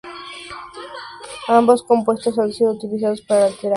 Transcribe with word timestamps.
Ambos 1.47 1.83
compuestos 1.83 2.39
han 2.39 2.51
sido 2.51 2.71
utilizados 2.71 3.21
para 3.21 3.21
la 3.21 3.25
terapia 3.27 3.37
de 3.37 3.37
la 3.37 3.45
alopecia. 3.45 3.69